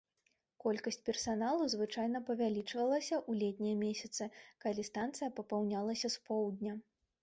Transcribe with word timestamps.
Колькасць 0.63 0.97
персаналу 1.09 1.67
звычайна 1.73 2.23
павялічвалася 2.31 3.15
ў 3.19 3.31
летнія 3.45 3.79
месяцы, 3.85 4.23
калі 4.67 4.91
станцыя 4.93 5.35
папаўнялася 5.41 6.07
з 6.21 6.31
поўдня. 6.31 6.81